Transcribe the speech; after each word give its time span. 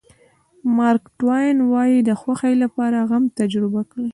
مارک 0.77 1.03
ټواین 1.19 1.57
وایي 1.71 1.97
د 2.03 2.09
خوښۍ 2.21 2.55
لپاره 2.63 2.97
غم 3.09 3.23
تجربه 3.39 3.81
کړئ. 3.91 4.09